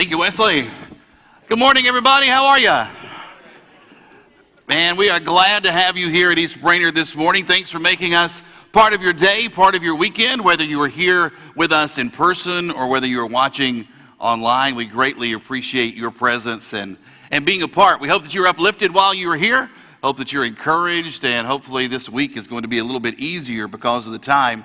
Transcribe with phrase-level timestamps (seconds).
[0.00, 0.66] Thank you, Wesley.
[1.46, 2.26] Good morning, everybody.
[2.26, 2.90] How are you?
[4.66, 7.44] Man, we are glad to have you here at East Brainerd this morning.
[7.44, 8.40] Thanks for making us
[8.72, 12.08] part of your day, part of your weekend, whether you are here with us in
[12.08, 13.86] person or whether you're watching
[14.18, 14.74] online.
[14.74, 16.96] We greatly appreciate your presence and,
[17.30, 18.00] and being a part.
[18.00, 19.68] We hope that you're uplifted while you are here.
[20.02, 23.18] Hope that you're encouraged, and hopefully this week is going to be a little bit
[23.18, 24.64] easier because of the time,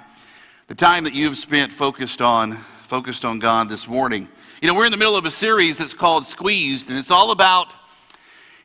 [0.68, 4.30] the time that you have spent focused on, focused on God this morning.
[4.66, 7.30] You know, we're in the middle of a series that's called Squeezed, and it's all
[7.30, 7.68] about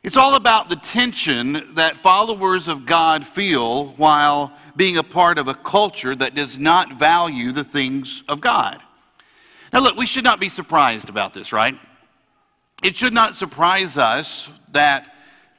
[0.01, 5.47] it's all about the tension that followers of God feel while being a part of
[5.47, 8.81] a culture that does not value the things of God.
[9.71, 11.77] Now, look, we should not be surprised about this, right?
[12.81, 15.05] It should not surprise us that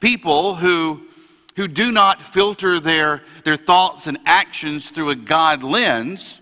[0.01, 1.03] people who,
[1.55, 6.41] who do not filter their, their thoughts and actions through a God lens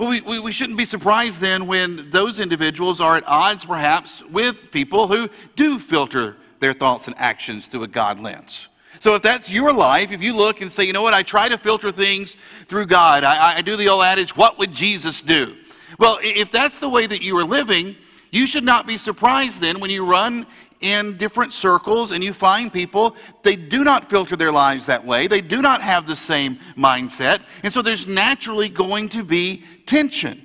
[0.00, 4.22] well, we, we, we, shouldn't be surprised then when those individuals are at odds perhaps
[4.30, 8.68] with people who do filter their thoughts and actions through a God lens.
[8.98, 11.50] So if that's your life, if you look and say, you know what, I try
[11.50, 15.54] to filter things through God, I, I do the old adage, what would Jesus do?
[15.98, 17.94] Well, if that's the way that you are living,
[18.30, 20.46] you should not be surprised then when you run
[20.80, 25.26] in different circles and you find people, they do not filter their lives that way.
[25.26, 27.42] They do not have the same mindset.
[27.62, 30.44] And so there's naturally going to be tension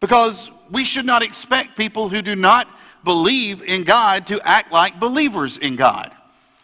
[0.00, 2.68] because we should not expect people who do not
[3.04, 6.14] believe in God to act like believers in God.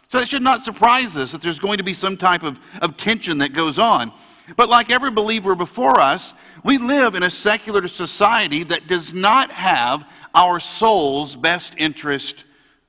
[0.09, 2.97] So it should not surprise us that there's going to be some type of, of
[2.97, 4.11] tension that goes on.
[4.55, 9.51] But like every believer before us, we live in a secular society that does not
[9.51, 12.45] have our soul's best interest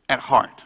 [0.08, 0.62] at heart.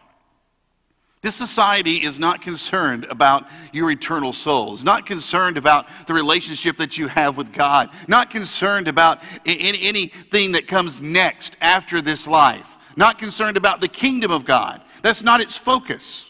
[1.21, 6.97] This society is not concerned about your eternal souls, not concerned about the relationship that
[6.97, 13.19] you have with God, not concerned about anything that comes next after this life, not
[13.19, 14.81] concerned about the kingdom of God.
[15.01, 16.29] That's not its focus.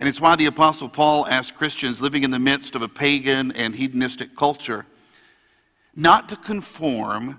[0.00, 3.52] And it's why the Apostle Paul asked Christians living in the midst of a pagan
[3.52, 4.86] and hedonistic culture
[5.94, 7.38] not to conform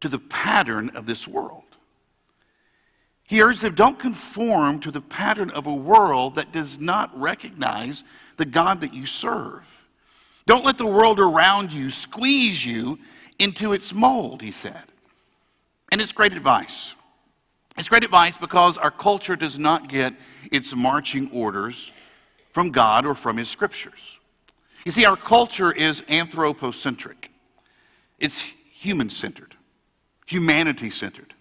[0.00, 1.69] to the pattern of this world.
[3.30, 8.02] He urged them, don't conform to the pattern of a world that does not recognize
[8.38, 9.62] the God that you serve.
[10.48, 12.98] Don't let the world around you squeeze you
[13.38, 14.82] into its mold, he said.
[15.92, 16.96] And it's great advice.
[17.78, 20.12] It's great advice because our culture does not get
[20.50, 21.92] its marching orders
[22.50, 24.18] from God or from His scriptures.
[24.84, 27.30] You see, our culture is anthropocentric,
[28.18, 28.40] it's
[28.72, 29.54] human centered,
[30.26, 31.32] humanity centered.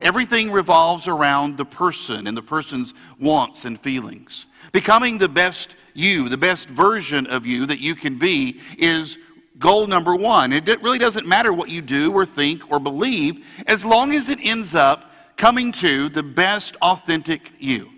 [0.00, 4.46] Everything revolves around the person and the person's wants and feelings.
[4.72, 9.18] Becoming the best you, the best version of you that you can be, is
[9.58, 10.52] goal number one.
[10.52, 14.38] It really doesn't matter what you do or think or believe as long as it
[14.42, 17.90] ends up coming to the best authentic you.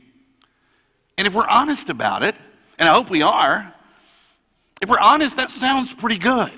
[1.19, 2.35] And if we're honest about it,
[2.79, 3.73] and I hope we are,
[4.81, 6.51] if we're honest, that sounds pretty good.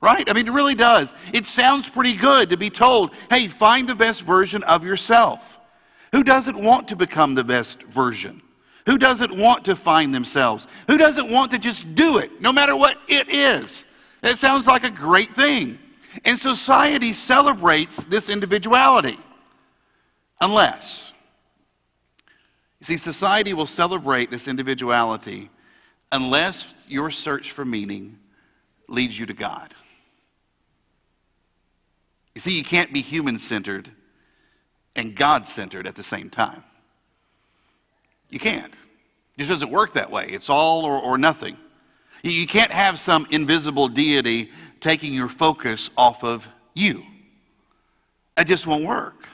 [0.00, 0.28] Right?
[0.30, 1.12] I mean, it really does.
[1.32, 5.58] It sounds pretty good to be told, hey, find the best version of yourself.
[6.12, 8.40] Who doesn't want to become the best version?
[8.86, 10.66] Who doesn't want to find themselves?
[10.86, 13.84] Who doesn't want to just do it, no matter what it is?
[14.22, 15.78] It sounds like a great thing.
[16.24, 19.18] And society celebrates this individuality.
[20.40, 21.12] Unless,
[22.80, 25.50] you see, society will celebrate this individuality
[26.12, 28.18] unless your search for meaning
[28.88, 29.74] leads you to God.
[32.38, 33.90] You see, you can't be human centered
[34.94, 36.62] and God centered at the same time.
[38.30, 38.72] You can't.
[38.72, 40.28] It just doesn't work that way.
[40.28, 41.56] It's all or, or nothing.
[42.22, 47.02] You can't have some invisible deity taking your focus off of you.
[48.36, 49.26] It just won't work.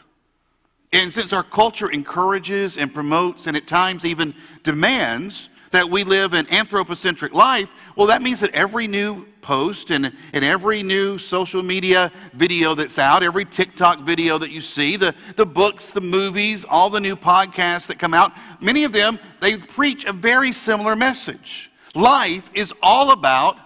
[0.91, 6.33] And since our culture encourages and promotes and at times even demands that we live
[6.33, 11.62] an anthropocentric life, well, that means that every new post and, and every new social
[11.62, 16.65] media video that's out, every TikTok video that you see, the, the books, the movies,
[16.69, 20.95] all the new podcasts that come out, many of them, they preach a very similar
[20.97, 21.71] message.
[21.95, 23.57] Life is all about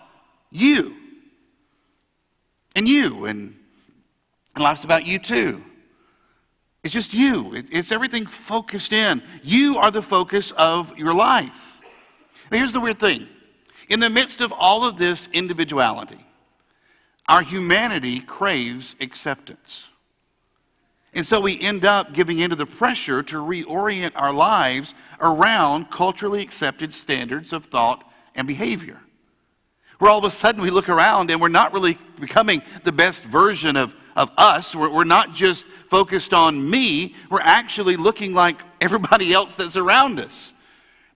[0.50, 0.94] you.
[2.74, 3.54] And you, and,
[4.54, 5.62] and life's about you too.
[6.82, 7.54] It's just you.
[7.54, 9.22] It, it's everything focused in.
[9.42, 11.67] You are the focus of your life.
[12.50, 13.28] Here's the weird thing
[13.88, 16.24] in the midst of all of this individuality,
[17.28, 19.84] our humanity craves acceptance.
[21.14, 26.42] And so we end up giving into the pressure to reorient our lives around culturally
[26.42, 28.04] accepted standards of thought
[28.34, 29.00] and behavior.
[29.98, 33.24] Where all of a sudden we look around and we're not really becoming the best
[33.24, 34.74] version of, of us.
[34.76, 40.20] We're, we're not just focused on me, we're actually looking like everybody else that's around
[40.20, 40.52] us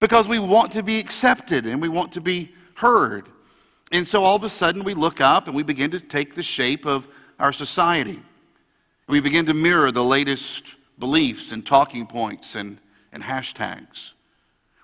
[0.03, 3.29] because we want to be accepted and we want to be heard.
[3.93, 6.43] And so all of a sudden we look up and we begin to take the
[6.43, 7.07] shape of
[7.39, 8.21] our society.
[9.07, 10.65] We begin to mirror the latest
[10.99, 12.79] beliefs and talking points and,
[13.13, 14.11] and hashtags.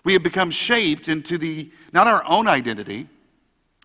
[0.05, 3.09] We have become shaped into the, not our own identity,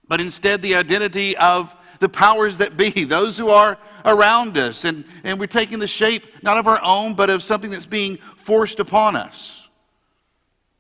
[0.06, 4.84] but instead the identity of the powers that be, those who are around us.
[4.84, 8.19] And, and we're taking the shape not of our own, but of something that's being
[8.36, 9.63] forced upon us.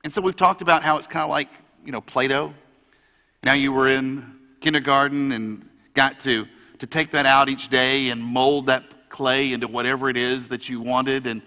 [0.04, 1.48] And so we've talked about how it's kind of like,
[1.84, 2.28] you know, Play.
[2.28, 6.46] Now you were in kindergarten and got to,
[6.78, 10.68] to take that out each day and mold that clay into whatever it is that
[10.68, 11.26] you wanted.
[11.26, 11.40] And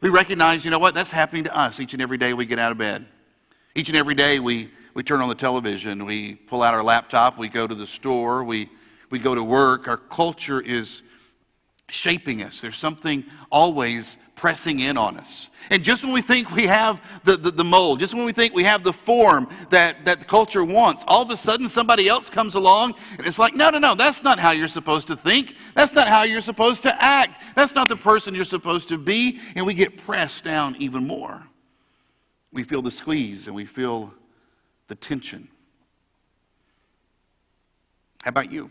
[0.00, 2.60] we recognize, you know what, that's happening to us each and every day we get
[2.60, 3.04] out of bed.
[3.74, 7.36] Each and every day we, we turn on the television, we pull out our laptop,
[7.36, 8.70] we go to the store, we,
[9.10, 9.88] we go to work.
[9.88, 11.02] Our culture is
[11.88, 12.60] shaping us.
[12.60, 15.50] There's something always pressing in on us.
[15.70, 18.54] And just when we think we have the, the, the, mold, just when we think
[18.54, 22.30] we have the form that, that the culture wants, all of a sudden somebody else
[22.30, 25.56] comes along and it's like, no, no, no, that's not how you're supposed to think.
[25.74, 27.42] That's not how you're supposed to act.
[27.56, 29.40] That's not the person you're supposed to be.
[29.56, 31.42] And we get pressed down even more.
[32.52, 34.14] We feel the squeeze and we feel
[34.86, 35.48] the tension.
[38.22, 38.70] How about you?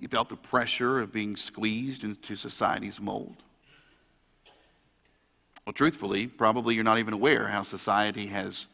[0.00, 3.36] You felt the pressure of being squeezed into society's mold.
[5.66, 8.66] Well, truthfully, probably you're not even aware how society has,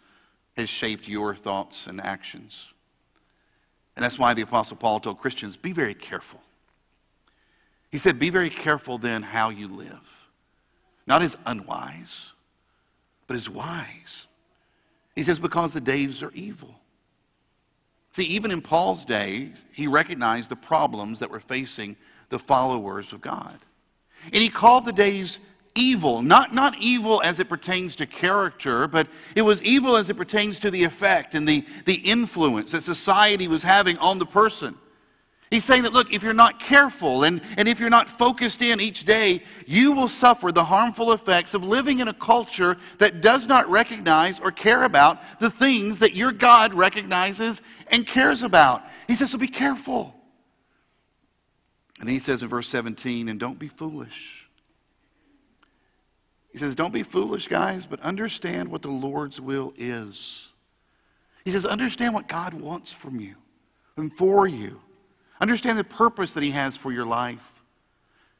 [0.57, 2.69] has shaped your thoughts and actions.
[3.97, 6.41] And that's why the Apostle Paul told Christians be very careful.
[7.91, 10.29] He said, Be very careful then how you live.
[11.07, 12.33] Not as unwise,
[13.27, 14.27] but as wise.
[15.15, 16.75] He says, Because the days are evil.
[18.13, 21.97] See, even in Paul's days, he recognized the problems that were facing
[22.29, 23.59] the followers of God.
[24.25, 25.39] And he called the days
[25.77, 30.17] evil, not, not evil as it pertains to character, but it was evil as it
[30.17, 34.77] pertains to the effect and the, the influence that society was having on the person.
[35.51, 38.81] He's saying that, look, if you're not careful and, and if you're not focused in
[38.81, 43.47] each day, you will suffer the harmful effects of living in a culture that does
[43.47, 48.83] not recognize or care about the things that your God recognizes and cares about.
[49.07, 50.15] He says, so be careful.
[52.01, 54.36] And he says in verse 17, and don't be foolish.
[56.57, 60.49] He says, Don't be foolish, guys, but understand what the Lord's will is.
[61.45, 63.35] He says, Understand what God wants from you
[63.99, 64.81] and for you.
[65.39, 67.63] Understand the purpose that He has for your life.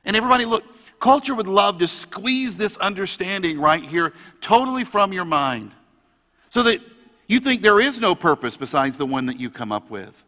[0.07, 0.65] And everybody, look,
[0.99, 5.73] culture would love to squeeze this understanding right here totally from your mind
[6.49, 6.81] so that
[7.27, 10.25] you think there is no purpose besides the one that you come up with.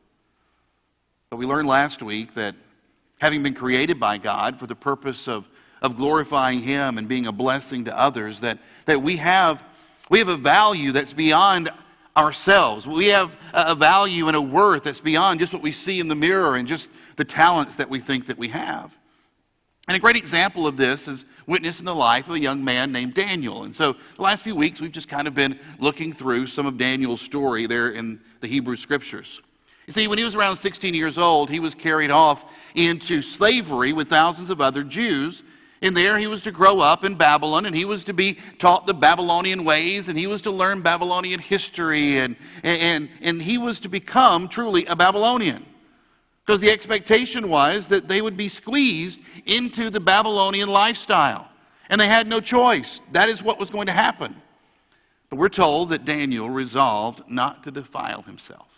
[1.30, 2.54] But we learned last week that
[3.18, 5.48] having been created by God for the purpose of
[5.82, 9.62] of glorifying Him and being a blessing to others, that, that we, have,
[10.10, 11.70] we have a value that's beyond
[12.16, 12.86] ourselves.
[12.86, 16.14] We have a value and a worth that's beyond just what we see in the
[16.14, 18.96] mirror and just the talents that we think that we have.
[19.86, 22.92] And a great example of this is witnessed in the life of a young man
[22.92, 23.62] named Daniel.
[23.62, 26.76] And so the last few weeks, we've just kind of been looking through some of
[26.76, 29.40] Daniel's story there in the Hebrew Scriptures.
[29.86, 32.44] You see, when he was around 16 years old, he was carried off
[32.74, 35.42] into slavery with thousands of other Jews
[35.80, 38.86] and there he was to grow up in Babylon, and he was to be taught
[38.86, 43.80] the Babylonian ways, and he was to learn Babylonian history, and, and, and he was
[43.80, 45.64] to become truly a Babylonian.
[46.44, 51.46] Because the expectation was that they would be squeezed into the Babylonian lifestyle.
[51.90, 53.00] And they had no choice.
[53.12, 54.34] That is what was going to happen.
[55.28, 58.68] But we're told that Daniel resolved not to defile himself.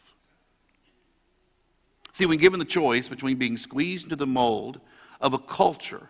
[2.12, 4.80] See, when given the choice between being squeezed into the mold
[5.21, 6.09] of a culture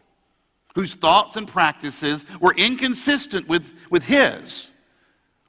[0.75, 4.69] whose thoughts and practices were inconsistent with, with his.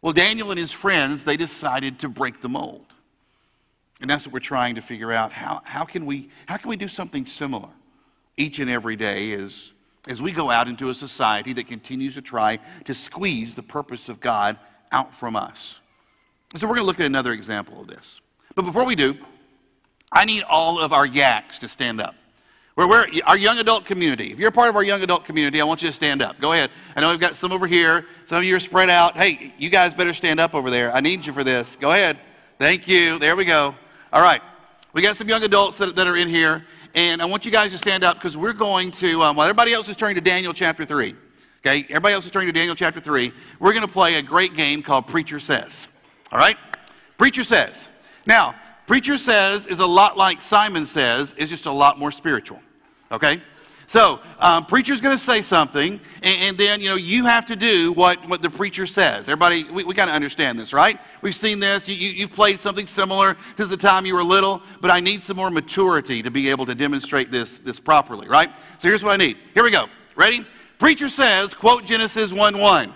[0.02, 2.86] Well, Daniel and his friends, they decided to break the mold.
[4.02, 5.32] And that's what we're trying to figure out.
[5.32, 7.70] How, how, can, we, how can we do something similar
[8.36, 9.74] each and every day as,
[10.08, 14.10] as we go out into a society that continues to try to squeeze the purpose
[14.10, 14.58] of God
[14.92, 15.80] out from us?
[16.56, 18.20] So we're going to look at another example of this.
[18.56, 19.16] But before we do,
[20.12, 22.16] I need all of our yaks to stand up.
[22.88, 24.32] We're, our young adult community.
[24.32, 26.40] If you're part of our young adult community, I want you to stand up.
[26.40, 26.72] Go ahead.
[26.96, 28.06] I know we've got some over here.
[28.26, 29.18] Some of you are spread out.
[29.18, 30.94] Hey, you guys better stand up over there.
[30.94, 31.76] I need you for this.
[31.76, 32.20] Go ahead.
[32.60, 33.20] Thank you.
[33.20, 33.76] There we go.
[34.14, 34.42] All right.
[34.94, 36.66] We got some young adults that, that are in here.
[36.94, 39.74] And I want you guys to stand up because we're going to, um, while everybody
[39.74, 41.16] else is turning to Daniel chapter 3,
[41.66, 44.56] okay, everybody else is turning to Daniel chapter 3, we're going to play a great
[44.56, 45.88] game called Preacher Says.
[46.32, 46.58] All right?
[47.18, 47.88] Preacher Says.
[48.26, 48.56] Now,
[48.88, 52.60] Preacher Says is a lot like Simon Says, it's just a lot more spiritual.
[53.12, 53.42] Okay?
[53.92, 57.58] So, um, preacher's going to say something, and, and, then, you know, you have to
[57.58, 59.28] do what, what the preacher says.
[59.28, 60.98] Everybody, we, we kind of understand this, right?
[61.22, 61.90] We've seen this.
[61.90, 65.26] You, you, you played something similar since the time you were little, but I need
[65.26, 68.50] some more maturity to be able to demonstrate this, this properly, right?
[68.80, 69.38] So here's what I need.
[69.54, 69.88] Here we go.
[70.16, 70.46] Ready?
[70.80, 72.94] Preacher says, quote Genesis 1 1.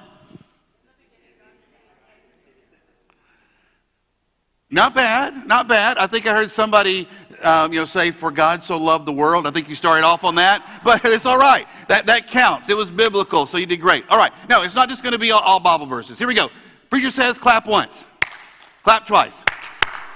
[4.71, 5.97] Not bad, not bad.
[5.97, 7.07] I think I heard somebody
[7.45, 9.47] um, you know, say, For God so loved the world.
[9.47, 11.67] I think you started off on that, but it's all right.
[11.87, 12.69] That, that counts.
[12.69, 14.03] It was biblical, so you did great.
[14.09, 14.33] All right.
[14.49, 16.17] No, it's not just going to be all, all Bible verses.
[16.17, 16.49] Here we go.
[16.89, 18.03] Preacher says, clap once,
[18.83, 19.43] clap twice.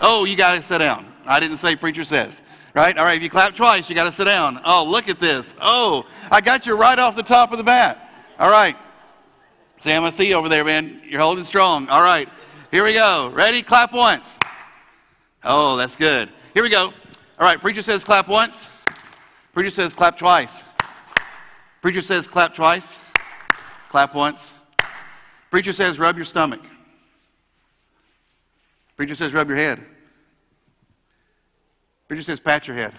[0.02, 1.12] Oh, you got to sit down.
[1.26, 2.42] I didn't say preacher says.
[2.74, 2.98] Right?
[2.98, 4.62] All right, if you clap twice, you got to sit down.
[4.64, 5.54] Oh, look at this.
[5.60, 8.10] Oh, I got you right off the top of the bat.
[8.38, 8.78] All right.
[9.80, 11.02] Sam, I see you over there, man.
[11.08, 11.88] You're holding strong.
[11.90, 12.30] All right.
[12.72, 13.30] Here we go.
[13.34, 13.62] Ready?
[13.64, 14.34] Clap once.
[15.44, 16.30] Oh, that's good.
[16.54, 16.94] Here we go.
[17.40, 18.68] All right, preacher says clap once.
[19.54, 20.62] Preacher says clap twice.
[21.82, 22.98] Preacher says clap twice.
[23.90, 24.52] Clap once.
[25.50, 26.60] Preacher says rub your stomach.
[28.98, 29.80] Preacher says rub your head.
[32.10, 32.94] Preacher says pat your head.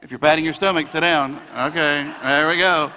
[0.00, 1.40] If you're patting your stomach, sit down.
[1.56, 2.92] Okay, there we go.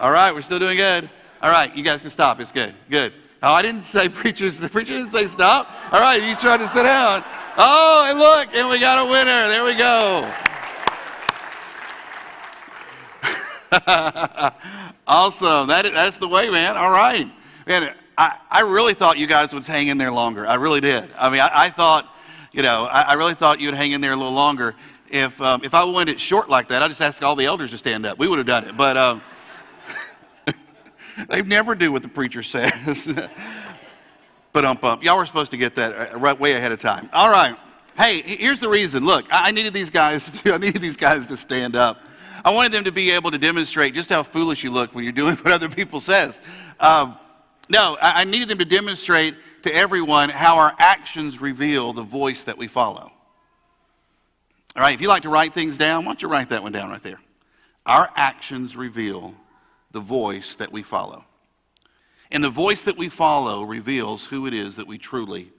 [0.00, 1.10] All right, we're still doing good.
[1.42, 2.40] All right, you guys can stop.
[2.40, 2.74] It's good.
[2.88, 3.12] Good.
[3.42, 4.56] Oh, I didn't say preachers.
[4.56, 5.68] The preacher didn't say stop.
[5.92, 7.22] All right, you trying to sit down.
[7.56, 9.48] Oh, and look, and we got a winner.
[9.48, 10.28] There we go.
[15.06, 15.68] awesome.
[15.68, 16.76] That, that's the way, man.
[16.76, 17.30] All right.
[17.68, 20.46] Man, I, I really thought you guys would hang in there longer.
[20.48, 21.08] I really did.
[21.16, 22.12] I mean, I, I thought,
[22.52, 24.74] you know, I, I, really thought you'd hang in there a little longer.
[25.08, 27.70] If, um, if I wanted it short like that, I'd just ask all the elders
[27.70, 28.18] to stand up.
[28.18, 28.76] We would have done it.
[28.76, 29.22] But um,
[31.28, 33.08] they never do what the preacher says.
[34.54, 34.78] but um.
[35.02, 37.10] Y'all were supposed to get that uh, right way ahead of time.
[37.12, 37.56] All right.
[37.98, 39.04] Hey, here's the reason.
[39.04, 40.30] Look, I needed these guys.
[40.44, 41.98] To, I needed these guys to stand up.
[42.44, 45.12] I wanted them to be able to demonstrate just how foolish you look when you're
[45.24, 46.40] doing what other people says.
[46.80, 47.18] Um,
[47.68, 52.56] no, I needed them to demonstrate to everyone how our actions reveal the voice that
[52.56, 53.10] we follow.
[54.76, 56.72] All right, if you like to write things down, why don't you write that one
[56.72, 57.20] down right there?
[57.86, 59.34] Our actions reveal
[59.92, 61.24] the voice that we follow.
[62.30, 65.52] And the voice that we follow reveals who it is that we truly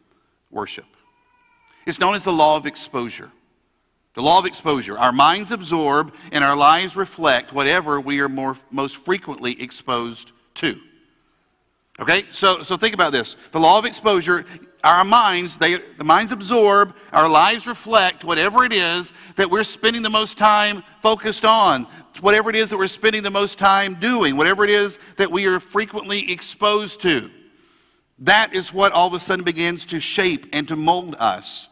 [0.51, 0.85] worship.
[1.85, 3.31] It's known as the law of exposure.
[4.15, 4.97] The law of exposure.
[4.97, 10.79] Our minds absorb and our lives reflect whatever we are more, most frequently exposed to.
[11.99, 12.25] Okay?
[12.31, 13.35] So, so think about this.
[13.51, 14.45] The law of exposure,
[14.83, 20.01] our minds, they, the minds absorb, our lives reflect whatever it is that we're spending
[20.01, 21.87] the most time focused on
[22.21, 25.45] whatever it is that we're spending the most time doing, whatever it is that we
[25.45, 27.29] are frequently exposed to.
[28.19, 31.69] That is what all of a sudden begins to shape and to mold us.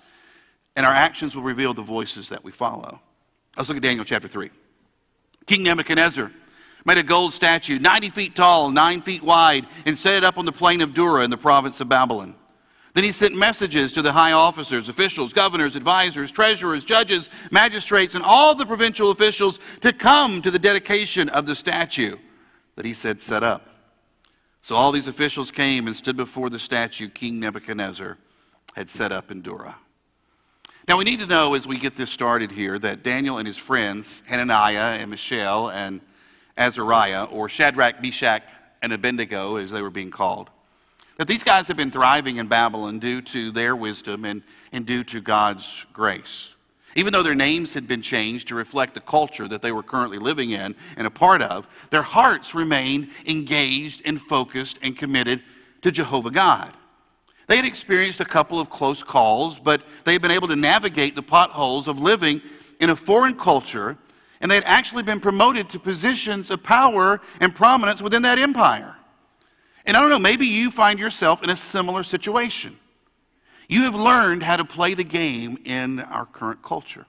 [0.75, 2.99] And our actions will reveal the voices that we follow.
[3.55, 4.49] Let's look at Daniel chapter 3.
[5.45, 6.31] King Nebuchadnezzar
[6.85, 10.45] made a gold statue, 90 feet tall, 9 feet wide, and set it up on
[10.45, 12.35] the plain of Dura in the province of Babylon.
[12.93, 18.23] Then he sent messages to the high officers, officials, governors, advisors, treasurers, judges, magistrates, and
[18.23, 22.17] all the provincial officials to come to the dedication of the statue
[22.75, 23.67] that he said set up.
[24.61, 28.17] So all these officials came and stood before the statue King Nebuchadnezzar
[28.75, 29.75] had set up in Dura.
[30.87, 33.57] Now we need to know as we get this started here that Daniel and his
[33.57, 36.01] friends, Hananiah and Mishael and
[36.57, 38.43] Azariah, or Shadrach, Meshach,
[38.81, 40.49] and Abednego as they were being called,
[41.17, 45.03] that these guys have been thriving in Babylon due to their wisdom and, and due
[45.05, 46.49] to God's grace.
[46.95, 50.19] Even though their names had been changed to reflect the culture that they were currently
[50.19, 55.41] living in and a part of, their hearts remained engaged and focused and committed
[55.81, 56.73] to Jehovah God.
[57.47, 61.15] They had experienced a couple of close calls, but they had been able to navigate
[61.15, 62.41] the potholes of living
[62.79, 63.97] in a foreign culture,
[64.39, 68.95] and they had actually been promoted to positions of power and prominence within that empire.
[69.85, 72.77] And I don't know, maybe you find yourself in a similar situation.
[73.67, 77.05] You have learned how to play the game in our current culture.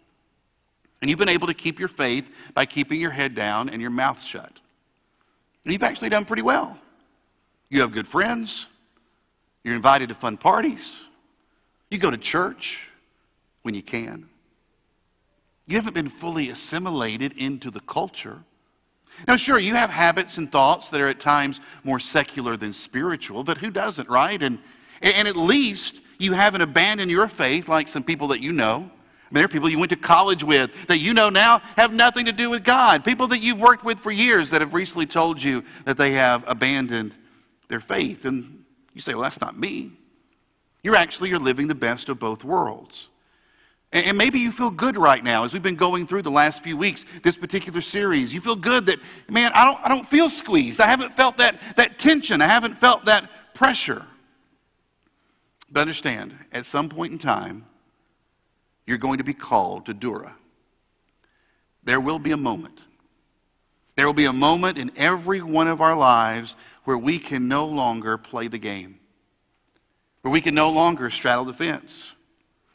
[1.01, 3.91] And you've been able to keep your faith by keeping your head down and your
[3.91, 4.53] mouth shut.
[5.65, 6.79] And you've actually done pretty well.
[7.69, 8.67] You have good friends.
[9.63, 10.95] You're invited to fun parties.
[11.91, 12.81] You go to church
[13.63, 14.29] when you can.
[15.67, 18.43] You haven't been fully assimilated into the culture.
[19.27, 23.45] Now, sure, you have habits and thoughts that are at times more secular than spiritual,
[23.45, 24.43] but who doesn't, right?
[24.43, 24.59] And,
[25.01, 28.77] and at least you haven't abandoned your faith like some people that you know.
[28.77, 31.93] I mean, there are people you went to college with that you know now have
[31.93, 33.05] nothing to do with God.
[33.05, 36.45] People that you've worked with for years that have recently told you that they have
[36.47, 37.15] abandoned
[37.69, 38.27] their faith.
[38.27, 39.93] And you say, well, that's not me.
[40.83, 43.09] You're actually you're living the best of both worlds.
[43.95, 46.77] And maybe you feel good right now as we've been going through the last few
[46.77, 48.35] weeks, this particular series.
[48.35, 48.99] You feel good that,
[49.31, 50.81] man, I don't, I don't feel squeezed.
[50.81, 52.43] I haven't felt that, that tension.
[52.43, 54.05] I haven't felt that pressure.
[55.71, 57.67] But understand, at some point in time,
[58.85, 60.35] you're going to be called to Dura.
[61.85, 62.81] There will be a moment.
[63.95, 67.67] There will be a moment in every one of our lives where we can no
[67.67, 68.99] longer play the game,
[70.23, 72.14] where we can no longer straddle the fence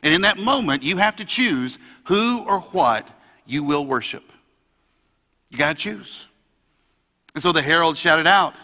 [0.04, 3.08] and in that moment, you have to choose who or what
[3.46, 4.24] you will worship.
[5.50, 6.26] You got to choose.
[7.34, 8.56] And so the herald shouted out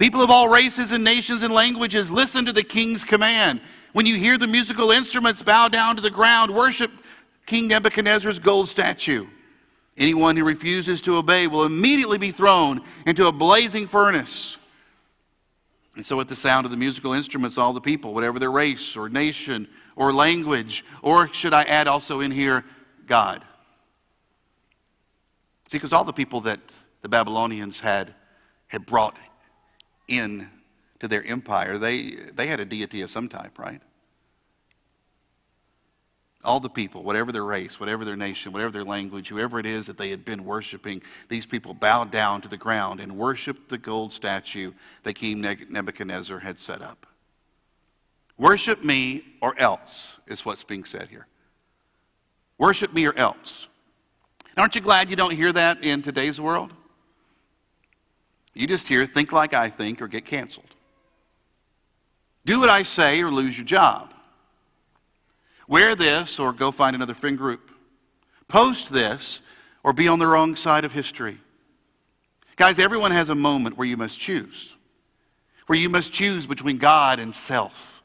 [0.00, 3.60] People of all races and nations and languages, listen to the king's command.
[3.92, 6.90] When you hear the musical instruments, bow down to the ground, worship
[7.44, 9.26] King Nebuchadnezzar's gold statue.
[9.98, 14.56] Anyone who refuses to obey will immediately be thrown into a blazing furnace.
[15.96, 18.96] And so, at the sound of the musical instruments, all the people, whatever their race
[18.96, 22.64] or nation or language, or should I add also in here,
[23.06, 23.44] God?
[25.70, 26.60] See, because all the people that
[27.02, 28.14] the Babylonians had,
[28.66, 29.16] had brought
[30.08, 30.48] in
[30.98, 33.80] to their empire, they, they had a deity of some type, right?
[36.42, 39.86] All the people, whatever their race, whatever their nation, whatever their language, whoever it is
[39.86, 43.78] that they had been worshiping, these people bowed down to the ground and worshiped the
[43.78, 47.06] gold statue that King Nebuchadnezzar had set up.
[48.40, 51.26] Worship me or else, is what's being said here.
[52.56, 53.68] Worship me or else.
[54.56, 56.72] Aren't you glad you don't hear that in today's world?
[58.54, 60.74] You just hear, think like I think or get canceled.
[62.46, 64.14] Do what I say or lose your job.
[65.68, 67.70] Wear this or go find another friend group.
[68.48, 69.42] Post this
[69.84, 71.38] or be on the wrong side of history.
[72.56, 74.74] Guys, everyone has a moment where you must choose,
[75.66, 77.99] where you must choose between God and self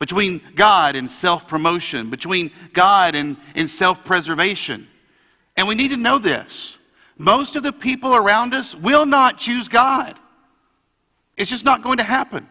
[0.00, 4.88] between God and self promotion, between God and, and self preservation.
[5.56, 6.76] And we need to know this.
[7.16, 10.18] Most of the people around us will not choose God.
[11.36, 12.48] It's just not going to happen.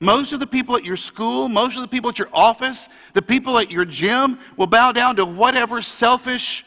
[0.00, 3.22] Most of the people at your school, most of the people at your office, the
[3.22, 6.64] people at your gym will bow down to whatever selfish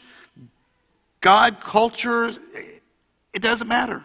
[1.20, 2.32] God culture.
[3.32, 4.04] It doesn't matter.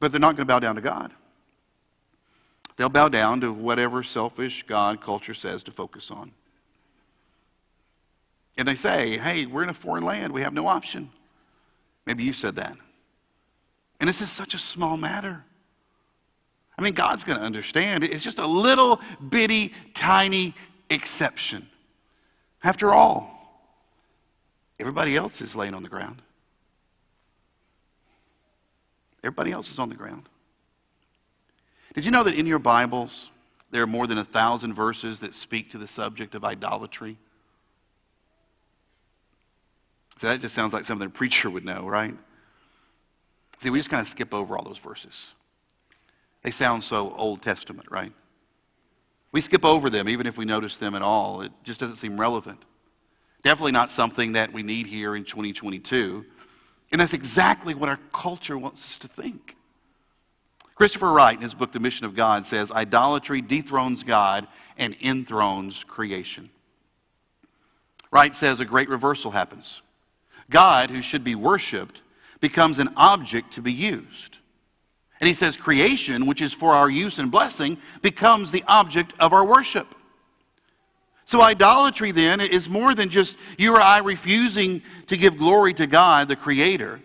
[0.00, 1.12] But they're not going to bow down to God.
[2.80, 6.32] They'll bow down to whatever selfish God culture says to focus on.
[8.56, 10.32] And they say, hey, we're in a foreign land.
[10.32, 11.10] We have no option.
[12.06, 12.74] Maybe you said that.
[14.00, 15.44] And this is such a small matter.
[16.78, 18.02] I mean, God's going to understand.
[18.02, 20.54] It's just a little bitty, tiny
[20.88, 21.68] exception.
[22.64, 23.30] After all,
[24.78, 26.22] everybody else is laying on the ground.
[29.22, 30.30] Everybody else is on the ground.
[31.94, 33.30] Did you know that in your Bibles,
[33.70, 37.16] there are more than a thousand verses that speak to the subject of idolatry?
[40.18, 42.14] So that just sounds like something a preacher would know, right?
[43.58, 45.28] See, we just kind of skip over all those verses.
[46.42, 48.12] They sound so Old Testament, right?
[49.32, 51.42] We skip over them even if we notice them at all.
[51.42, 52.64] It just doesn't seem relevant.
[53.42, 56.24] Definitely not something that we need here in 2022.
[56.92, 59.56] And that's exactly what our culture wants us to think.
[60.80, 65.84] Christopher Wright, in his book, The Mission of God, says idolatry dethrones God and enthrones
[65.84, 66.48] creation.
[68.10, 69.82] Wright says a great reversal happens.
[70.48, 72.00] God, who should be worshiped,
[72.40, 74.38] becomes an object to be used.
[75.20, 79.34] And he says creation, which is for our use and blessing, becomes the object of
[79.34, 79.94] our worship.
[81.26, 85.86] So, idolatry then is more than just you or I refusing to give glory to
[85.86, 87.02] God, the Creator.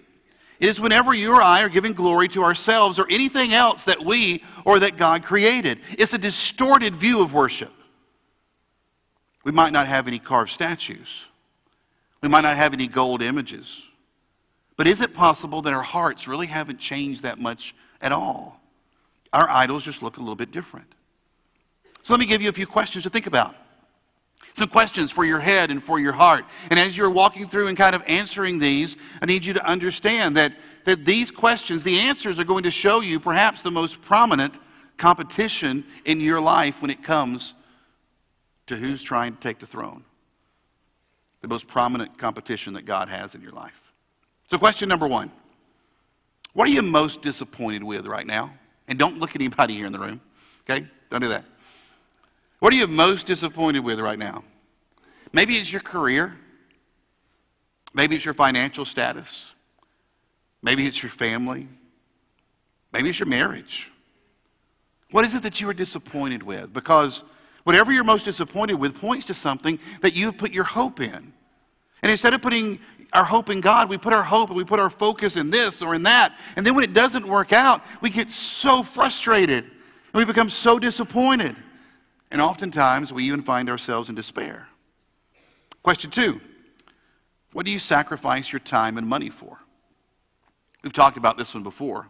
[0.59, 4.03] It is whenever you or I are giving glory to ourselves or anything else that
[4.03, 5.79] we or that God created.
[5.97, 7.73] It's a distorted view of worship.
[9.43, 11.25] We might not have any carved statues,
[12.21, 13.83] we might not have any gold images.
[14.77, 18.59] But is it possible that our hearts really haven't changed that much at all?
[19.31, 20.87] Our idols just look a little bit different.
[22.03, 23.55] So let me give you a few questions to think about
[24.55, 26.45] some questions for your head and for your heart.
[26.69, 30.37] And as you're walking through and kind of answering these, I need you to understand
[30.37, 30.53] that,
[30.85, 34.53] that these questions, the answers are going to show you perhaps the most prominent
[34.95, 37.53] competition in your life when it comes
[38.67, 40.05] to who's trying to take the throne.
[41.41, 43.79] The most prominent competition that God has in your life.
[44.49, 45.31] So, question number one
[46.53, 48.53] What are you most disappointed with right now?
[48.87, 50.21] And don't look at anybody here in the room,
[50.61, 50.87] okay?
[51.11, 51.43] Don't do that.
[52.59, 54.43] What are you most disappointed with right now?
[55.33, 56.35] Maybe it's your career.
[57.93, 59.51] Maybe it's your financial status.
[60.61, 61.67] Maybe it's your family.
[62.91, 63.91] Maybe it's your marriage.
[65.11, 66.73] What is it that you are disappointed with?
[66.73, 67.23] Because
[67.65, 71.33] Whatever you're most disappointed with points to something that you've put your hope in.
[72.03, 72.79] And instead of putting
[73.11, 75.81] our hope in God, we put our hope and we put our focus in this
[75.81, 76.37] or in that.
[76.55, 80.77] And then when it doesn't work out, we get so frustrated and we become so
[80.77, 81.55] disappointed.
[82.31, 84.67] And oftentimes we even find ourselves in despair.
[85.83, 86.41] Question two
[87.53, 89.59] What do you sacrifice your time and money for?
[90.83, 92.09] We've talked about this one before.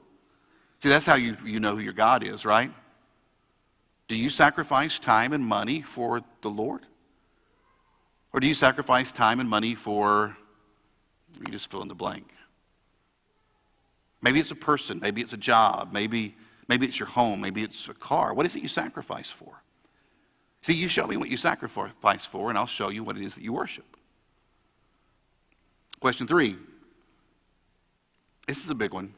[0.84, 2.71] See, that's how you, you know who your God is, right?
[4.08, 6.86] Do you sacrifice time and money for the Lord?
[8.34, 10.36] Or do you sacrifice time and money for,
[11.39, 12.30] you just fill in the blank?
[14.21, 16.36] Maybe it's a person, maybe it's a job, maybe,
[16.67, 18.34] maybe it's your home, maybe it's a car.
[18.34, 19.62] What is it you sacrifice for?
[20.65, 23.36] See, you show me what you sacrifice for, and I'll show you what it is
[23.36, 23.86] that you worship.
[25.99, 26.56] Question three.
[28.47, 29.13] This is a big one.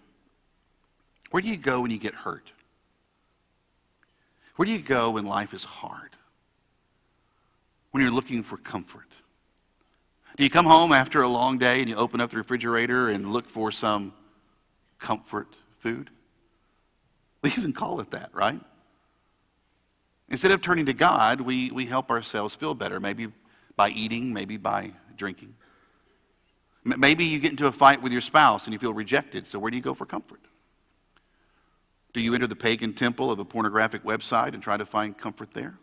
[1.31, 2.51] Where do you go when you get hurt?
[4.57, 6.09] Where do you go when life is hard?
[7.91, 9.07] When you're looking for comfort?
[10.35, 13.31] Do you come home after a long day and you open up the refrigerator and
[13.31, 14.11] look for some
[14.99, 15.47] comfort
[15.79, 16.09] food?
[17.41, 18.59] We even call it that, right?
[20.29, 23.27] Instead of turning to God, we, we help ourselves feel better, maybe
[23.75, 25.55] by eating, maybe by drinking.
[26.83, 29.71] Maybe you get into a fight with your spouse and you feel rejected, so where
[29.71, 30.39] do you go for comfort?
[32.13, 35.53] Do you enter the pagan temple of a pornographic website and try to find comfort
[35.53, 35.77] there?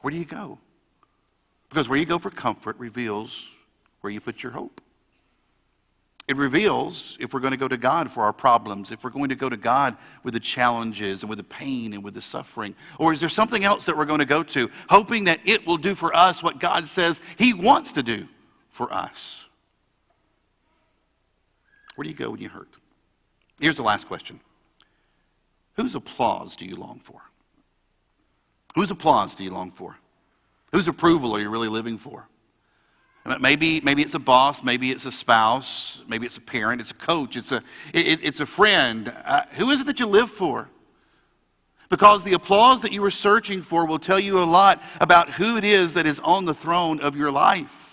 [0.00, 0.58] Where do you go?
[1.68, 3.50] Because where you go for comfort reveals
[4.00, 4.80] where you put your hope.
[6.26, 9.28] It reveals if we're going to go to God for our problems, if we're going
[9.28, 12.74] to go to God with the challenges and with the pain and with the suffering.
[12.98, 15.76] Or is there something else that we're going to go to, hoping that it will
[15.76, 18.26] do for us what God says He wants to do
[18.70, 19.44] for us?
[21.94, 22.70] Where do you go when you hurt?
[23.60, 24.40] Here's the last question
[25.74, 27.20] Whose applause do you long for?
[28.74, 29.96] Whose applause do you long for?
[30.72, 32.26] Whose approval are you really living for?
[33.40, 36.94] Maybe, maybe it's a boss, maybe it's a spouse, maybe it's a parent, it's a
[36.94, 37.62] coach, it's a,
[37.94, 39.14] it, it's a friend.
[39.24, 40.68] Uh, who is it that you live for?
[41.88, 45.56] Because the applause that you are searching for will tell you a lot about who
[45.56, 47.84] it is that is on the throne of your life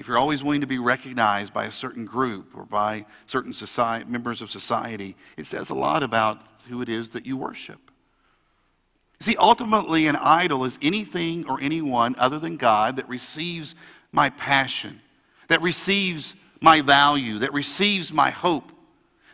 [0.00, 4.10] if you're always willing to be recognized by a certain group or by certain society,
[4.10, 7.89] members of society, it says a lot about who it is that you worship.
[9.20, 13.74] See, ultimately, an idol is anything or anyone other than God that receives
[14.12, 15.00] my passion,
[15.48, 18.72] that receives my value, that receives my hope,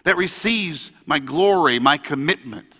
[0.04, 2.74] that receives my glory, my commitment.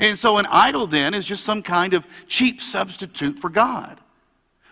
[0.00, 4.00] And so, an idol then is just some kind of cheap substitute for God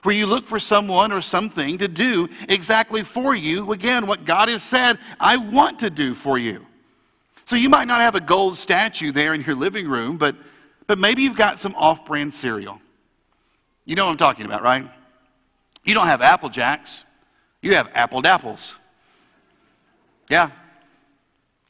[0.03, 4.49] where you look for someone or something to do exactly for you, again, what God
[4.49, 6.65] has said, I want to do for you.
[7.45, 10.37] So you might not have a gold statue there in your living room, but,
[10.89, 12.81] but maybe you've got some off brand cereal.
[13.85, 14.91] You know what I'm talking about, right?
[15.85, 17.05] You don't have Apple Jacks,
[17.63, 18.75] you have Apple Dapples.
[20.29, 20.51] Yeah.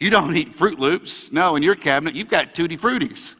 [0.01, 1.31] You don't eat Froot Loops.
[1.33, 3.35] No, in your cabinet, you've got Tootie Fruities.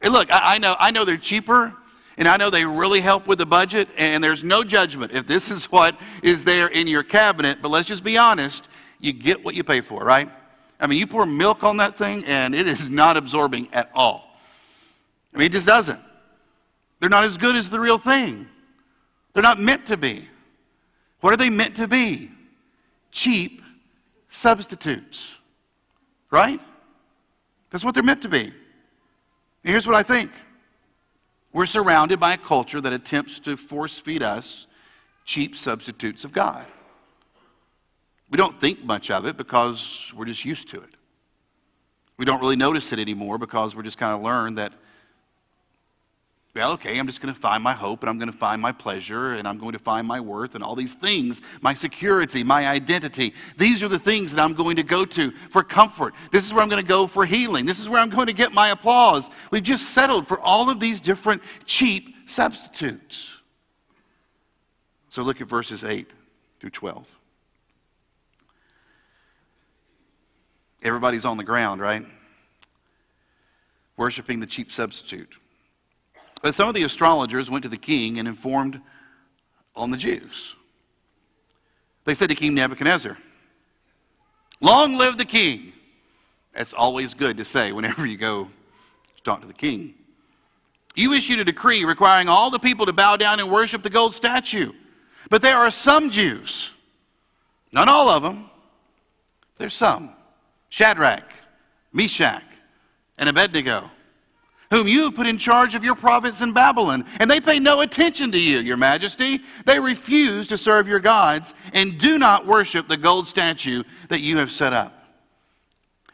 [0.00, 1.74] And look, I, I, know, I know they're cheaper,
[2.16, 5.50] and I know they really help with the budget, and there's no judgment if this
[5.50, 8.68] is what is there in your cabinet, but let's just be honest.
[9.00, 10.30] You get what you pay for, right?
[10.80, 14.33] I mean, you pour milk on that thing, and it is not absorbing at all.
[15.34, 16.00] I mean, it just doesn't.
[17.00, 18.46] They're not as good as the real thing.
[19.32, 20.28] They're not meant to be.
[21.20, 22.30] What are they meant to be?
[23.10, 23.62] Cheap
[24.30, 25.34] substitutes,
[26.30, 26.60] right?
[27.70, 28.44] That's what they're meant to be.
[28.44, 28.52] And
[29.64, 30.30] here's what I think
[31.52, 34.66] we're surrounded by a culture that attempts to force feed us
[35.24, 36.66] cheap substitutes of God.
[38.28, 40.90] We don't think much of it because we're just used to it.
[42.16, 44.72] We don't really notice it anymore because we're just kind of learned that
[46.54, 48.70] well, okay, I'm just going to find my hope and I'm going to find my
[48.70, 52.68] pleasure and I'm going to find my worth and all these things, my security, my
[52.68, 53.34] identity.
[53.58, 56.14] These are the things that I'm going to go to for comfort.
[56.30, 57.66] This is where I'm going to go for healing.
[57.66, 59.30] This is where I'm going to get my applause.
[59.50, 63.32] We've just settled for all of these different cheap substitutes.
[65.10, 66.08] So look at verses 8
[66.60, 67.04] through 12.
[70.84, 72.06] Everybody's on the ground, right?
[73.96, 75.34] Worshipping the cheap substitute.
[76.44, 78.78] But some of the astrologers went to the king and informed
[79.74, 80.54] on the Jews.
[82.04, 83.16] They said to King Nebuchadnezzar,
[84.60, 85.72] Long live the king.
[86.54, 89.94] That's always good to say whenever you go to talk to the king.
[90.94, 94.14] You issued a decree requiring all the people to bow down and worship the gold
[94.14, 94.74] statue.
[95.30, 96.72] But there are some Jews,
[97.72, 98.50] not all of them,
[99.56, 100.10] there's some
[100.68, 101.24] Shadrach,
[101.90, 102.44] Meshach,
[103.16, 103.90] and Abednego
[104.74, 107.04] whom you have put in charge of your province in Babylon.
[107.20, 109.40] And they pay no attention to you, your majesty.
[109.66, 114.38] They refuse to serve your gods and do not worship the gold statue that you
[114.38, 114.92] have set up.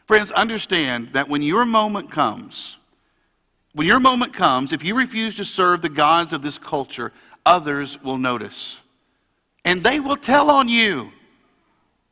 [0.05, 2.77] Friends, understand that when your moment comes,
[3.73, 7.11] when your moment comes, if you refuse to serve the gods of this culture,
[7.43, 8.77] others will notice.
[9.65, 11.11] And they will tell on you.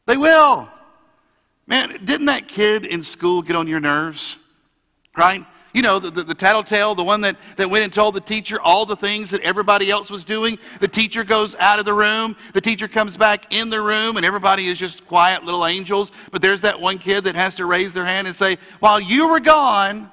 [0.07, 0.67] They will.
[1.67, 4.37] Man, didn't that kid in school get on your nerves?
[5.15, 5.45] Right?
[5.73, 8.59] You know, the, the, the, tattletale, the one that, that went and told the teacher
[8.59, 10.57] all the things that everybody else was doing.
[10.79, 12.35] The teacher goes out of the room.
[12.53, 16.11] The teacher comes back in the room, and everybody is just quiet little angels.
[16.31, 19.27] But there's that one kid that has to raise their hand and say, While you
[19.27, 20.11] were gone,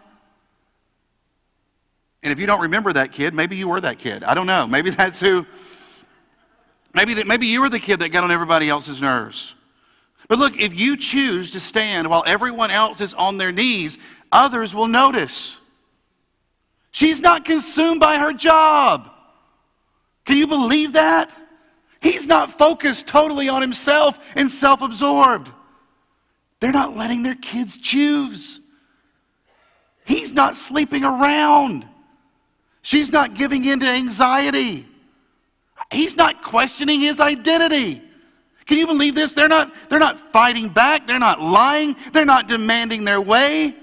[2.23, 4.25] and if you don't remember that kid, maybe you were that kid.
[4.25, 4.67] I don't know.
[4.67, 5.47] Maybe that's who.
[6.93, 9.55] Maybe, that, maybe you were the kid that got on everybody else's nerves.
[10.29, 13.97] But look, if you choose to stand while everyone else is on their knees,
[14.33, 15.57] others will notice.
[16.91, 19.11] She's not consumed by her job.
[20.25, 21.31] Can you believe that?
[22.01, 25.51] He's not focused totally on himself and self absorbed.
[26.61, 28.61] They're not letting their kids choose.
[30.05, 31.87] He's not sleeping around.
[32.83, 34.87] She's not giving in to anxiety.
[35.91, 38.03] He's not questioning his identity.
[38.67, 39.33] Can you believe this?
[39.33, 41.07] They're not, they're not fighting back.
[41.07, 41.97] They're not lying.
[42.13, 43.75] They're not demanding their way.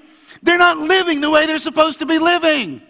[0.44, 2.82] They're not living the way they're supposed to be living.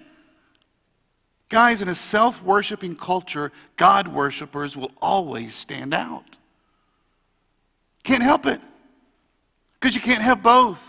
[1.49, 6.39] Guys, in a self worshiping culture, God worshippers will always stand out.
[8.03, 8.59] Can't help it.
[9.79, 10.81] Because you can't have both.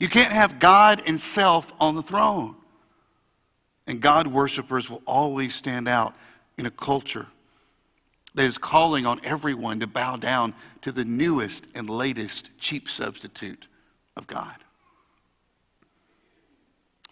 [0.00, 2.56] You can't have God and self on the throne.
[3.86, 6.14] And God worshippers will always stand out
[6.56, 7.26] in a culture
[8.34, 13.66] that is calling on everyone to bow down to the newest and latest cheap substitute
[14.16, 14.61] of God.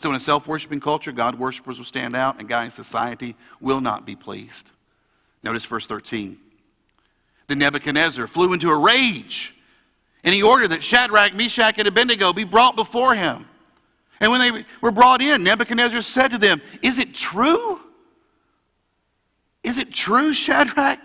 [0.01, 3.83] So, in a self worshiping culture, God worshippers will stand out, and guys, society will
[3.83, 4.71] not be pleased.
[5.43, 6.39] Notice verse 13.
[7.49, 9.55] Then Nebuchadnezzar flew into a rage,
[10.25, 13.45] and he ordered that Shadrach, Meshach, and Abednego be brought before him.
[14.21, 17.79] And when they were brought in, Nebuchadnezzar said to them, Is it true?
[19.63, 20.99] Is it true, Shadrach?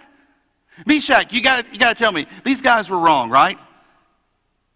[0.86, 3.60] Meshach, you got you to tell me, these guys were wrong, right?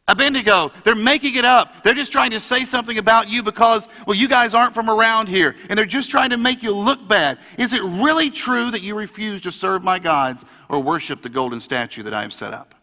[0.10, 1.84] Abednego, they're making it up.
[1.84, 5.28] They're just trying to say something about you because, well, you guys aren't from around
[5.30, 5.56] here.
[5.70, 7.38] And they're just trying to make you look bad.
[7.60, 11.62] Is it really true that you refuse to serve my gods or worship the golden
[11.62, 12.74] statue that I have set up?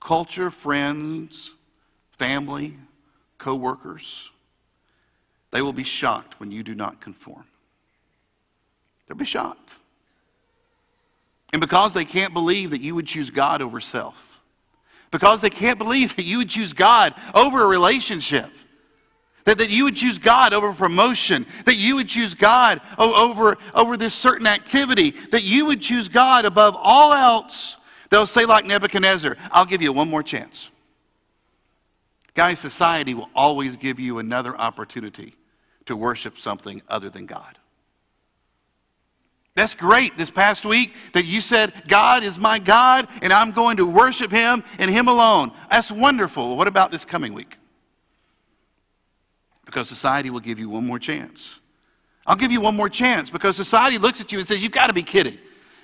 [0.00, 1.52] Culture, friends,
[2.18, 2.76] family,
[3.38, 4.30] co workers,
[5.52, 7.44] they will be shocked when you do not conform.
[9.06, 9.74] They'll be shocked.
[11.54, 14.40] And because they can't believe that you would choose God over self,
[15.12, 18.50] because they can't believe that you would choose God over a relationship,
[19.44, 23.96] that, that you would choose God over promotion, that you would choose God over, over
[23.96, 27.76] this certain activity, that you would choose God above all else,
[28.10, 30.70] they'll say, like Nebuchadnezzar, I'll give you one more chance.
[32.34, 35.36] Guys, society will always give you another opportunity
[35.86, 37.60] to worship something other than God.
[39.56, 43.76] That's great this past week that you said, God is my God and I'm going
[43.76, 45.52] to worship Him and Him alone.
[45.70, 46.56] That's wonderful.
[46.56, 47.56] What about this coming week?
[49.64, 51.60] Because society will give you one more chance.
[52.26, 54.88] I'll give you one more chance because society looks at you and says, You've got
[54.88, 55.38] to be kidding.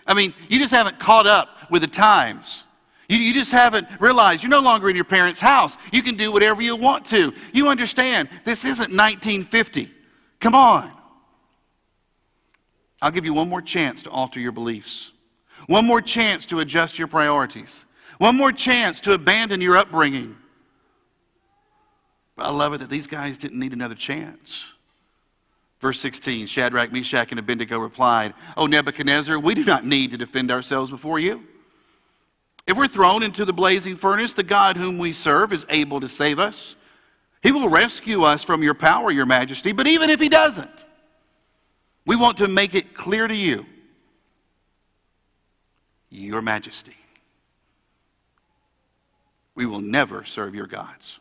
[0.07, 2.65] I mean, you just haven't caught up with the times.
[3.09, 5.77] You, you just haven't realized you're no longer in your parents' house.
[5.93, 7.33] You can do whatever you want to.
[7.53, 9.93] You understand, this isn't 1950.
[10.41, 10.91] Come on.
[13.03, 15.13] I'll give you one more chance to alter your beliefs,
[15.67, 17.85] one more chance to adjust your priorities,
[18.19, 20.37] one more chance to abandon your upbringing.
[22.37, 24.65] But I love it that these guys didn't need another chance.
[25.81, 30.51] Verse 16 Shadrach, Meshach, and Abednego replied, O Nebuchadnezzar, we do not need to defend
[30.51, 31.43] ourselves before you.
[32.67, 36.09] If we're thrown into the blazing furnace, the God whom we serve is able to
[36.09, 36.77] save us.
[37.43, 39.73] He will rescue us from your power, your majesty.
[39.73, 40.85] But even if he doesn't,
[42.07, 43.67] we want to make it clear to you,
[46.09, 46.97] Your Majesty,
[49.55, 51.19] we will never serve your gods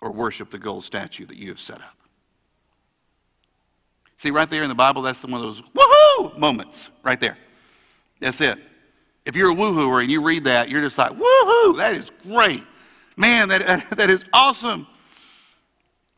[0.00, 1.96] or worship the gold statue that you have set up.
[4.18, 7.38] See, right there in the Bible, that's one of those woohoo moments right there.
[8.20, 8.58] That's it.
[9.24, 12.62] If you're a woohooer and you read that, you're just like, woohoo, that is great.
[13.16, 14.86] Man, that, that is awesome.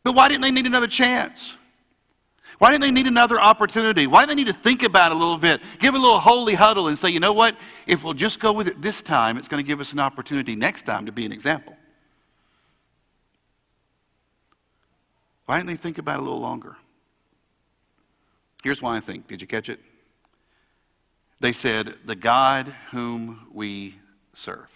[0.02, 1.56] But why didn't they need another chance?
[2.58, 4.06] Why didn't they need another opportunity?
[4.06, 5.60] Why do they need to think about it a little bit?
[5.80, 7.56] Give a little holy huddle and say, you know what?
[7.86, 10.54] If we'll just go with it this time, it's going to give us an opportunity
[10.54, 11.76] next time to be an example.
[15.46, 16.76] Why didn't they think about it a little longer?
[18.62, 19.28] Here's why I think.
[19.28, 19.80] Did you catch it?
[21.40, 23.96] They said, The God whom we
[24.32, 24.70] serve.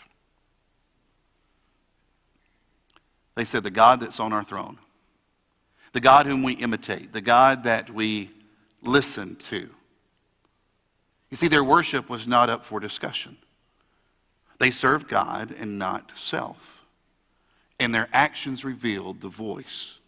[3.35, 4.79] They said, The God that's on our throne,
[5.99, 8.31] the God whom we imitate, the God that we
[8.83, 9.69] listen to.
[11.29, 13.37] You see, their worship was not up for discussion.
[14.61, 16.85] They served God and not self.
[17.81, 19.99] And their actions revealed the voice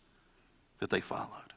[0.79, 1.55] that they followed.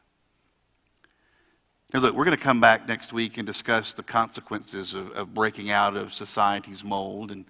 [1.94, 5.36] Now, look, we're going to come back next week and discuss the consequences of, of
[5.36, 7.30] breaking out of society's mold.
[7.30, 7.46] And,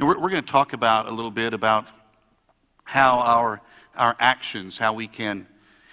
[0.00, 1.86] and we're, we're going to talk about a little bit about
[2.82, 3.60] how our,
[3.94, 5.46] our actions, how we can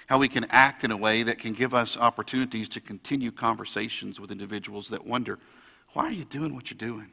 [0.08, 4.20] how we can act in a way that can give us opportunities to continue conversations
[4.20, 5.40] with individuals that wonder,
[5.94, 7.12] why are you doing what you're doing?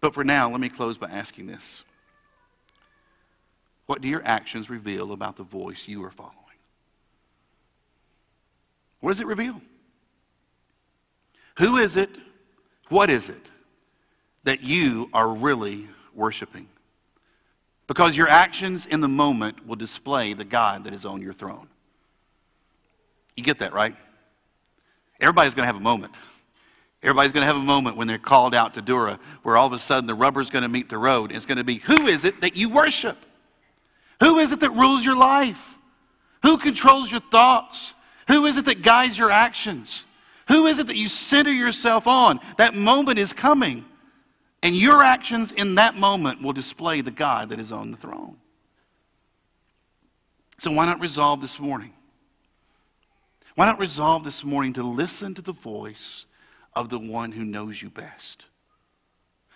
[0.00, 1.84] But for now, let me close by asking this
[3.86, 6.36] What do your actions reveal about the voice you are following?
[9.00, 9.60] What does it reveal?
[11.58, 12.10] Who is it?
[12.88, 13.50] What is it
[14.44, 16.68] that you are really worshiping?
[17.92, 21.68] Because your actions in the moment will display the God that is on your throne.
[23.36, 23.94] You get that, right?
[25.20, 26.14] Everybody's going to have a moment.
[27.02, 29.74] Everybody's going to have a moment when they're called out to Dura where all of
[29.74, 31.32] a sudden the rubber's going to meet the road.
[31.32, 33.18] It's going to be who is it that you worship?
[34.20, 35.62] Who is it that rules your life?
[36.44, 37.92] Who controls your thoughts?
[38.26, 40.02] Who is it that guides your actions?
[40.48, 42.40] Who is it that you center yourself on?
[42.56, 43.84] That moment is coming.
[44.62, 48.36] And your actions in that moment will display the God that is on the throne.
[50.58, 51.92] So, why not resolve this morning?
[53.56, 56.24] Why not resolve this morning to listen to the voice
[56.74, 58.44] of the one who knows you best?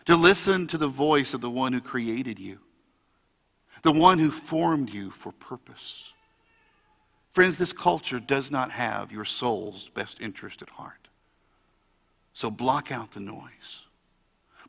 [0.07, 2.59] To listen to the voice of the one who created you,
[3.83, 6.13] the one who formed you for purpose.
[7.33, 11.09] Friends, this culture does not have your soul's best interest at heart.
[12.33, 13.86] So block out the noise.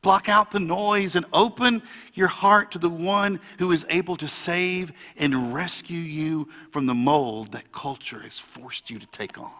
[0.01, 1.81] Block out the noise and open
[2.13, 6.93] your heart to the one who is able to save and rescue you from the
[6.93, 9.51] mold that culture has forced you to take on.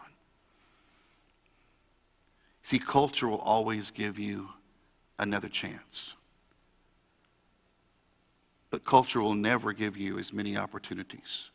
[2.62, 4.48] See, culture will always give you
[5.18, 6.12] another chance.
[8.70, 11.50] But culture will never give you as many opportunities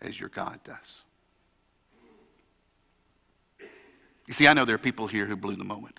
[0.00, 0.94] as your God does.
[4.28, 5.98] You see, I know there are people here who blew the moment.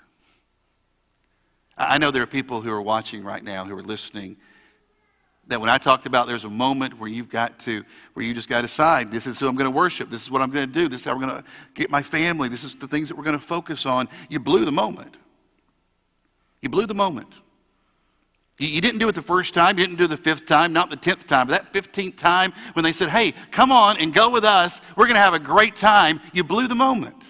[1.79, 4.35] I know there are people who are watching right now who are listening
[5.47, 8.49] that when I talked about there's a moment where you've got to, where you just
[8.49, 10.67] got to decide, this is who I'm going to worship, this is what I'm going
[10.67, 13.07] to do, this is how we're going to get my family, this is the things
[13.07, 14.09] that we're going to focus on.
[14.29, 15.15] You blew the moment.
[16.61, 17.29] You blew the moment.
[18.57, 20.73] You, you didn't do it the first time, you didn't do it the fifth time,
[20.73, 24.13] not the tenth time, but that fifteenth time when they said, hey, come on and
[24.13, 27.23] go with us, we're going to have a great time, you blew the moment.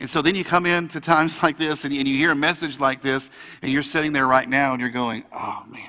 [0.00, 2.80] And so then you come into times like this and, and you hear a message
[2.80, 3.30] like this,
[3.62, 5.82] and you're sitting there right now and you're going, oh, man.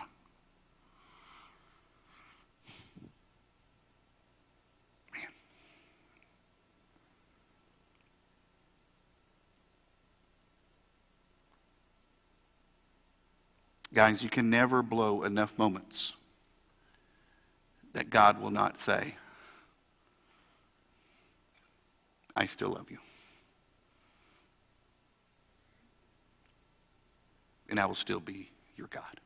[5.13, 5.23] Man.
[13.93, 16.13] Guys, you can never blow enough moments
[17.93, 19.15] that God will not say,
[22.35, 22.97] I still love you.
[27.71, 29.19] And I will still be your God.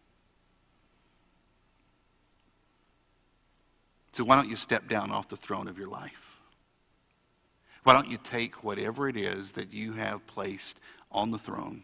[4.13, 6.37] So why don't you step down off the throne of your life?
[7.83, 10.79] Why don't you take whatever it is that you have placed
[11.11, 11.83] on the throne,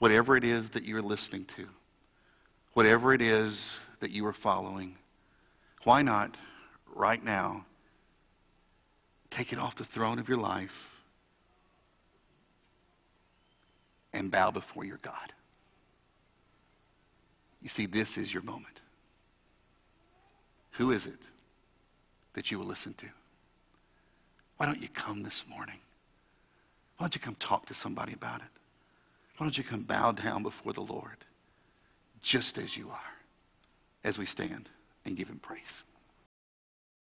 [0.00, 1.68] whatever it is that you're listening to,
[2.72, 4.96] whatever it is that you are following,
[5.84, 6.36] why not
[6.94, 7.64] right now
[9.30, 10.90] take it off the throne of your life
[14.12, 15.32] and bow before your God?
[17.62, 18.80] You see, this is your moment.
[20.72, 21.20] Who is it
[22.34, 23.06] that you will listen to?
[24.56, 25.78] Why don't you come this morning?
[26.96, 28.46] Why don't you come talk to somebody about it?
[29.36, 31.24] Why don't you come bow down before the Lord
[32.20, 33.12] just as you are
[34.04, 34.68] as we stand
[35.04, 35.82] and give him praise?